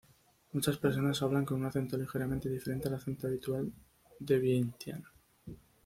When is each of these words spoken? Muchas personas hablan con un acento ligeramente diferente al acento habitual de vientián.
Muchas 0.53 0.77
personas 0.79 1.21
hablan 1.21 1.45
con 1.45 1.59
un 1.59 1.67
acento 1.67 1.95
ligeramente 1.95 2.49
diferente 2.49 2.87
al 2.87 2.95
acento 2.95 3.27
habitual 3.27 3.71
de 4.17 4.39
vientián. 4.39 5.03